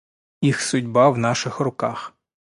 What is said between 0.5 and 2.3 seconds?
судьба в наших руках.